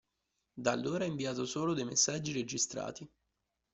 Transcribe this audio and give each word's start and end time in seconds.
Da 0.57 0.71
allora 0.71 1.03
ha 1.03 1.07
inviato 1.07 1.45
solo 1.45 1.75
dei 1.75 1.85
messaggi 1.85 2.31
registrati. 2.33 3.07